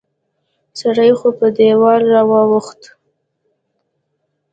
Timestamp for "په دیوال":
1.37-2.01